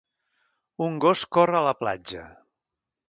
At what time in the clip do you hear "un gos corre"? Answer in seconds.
0.85-1.59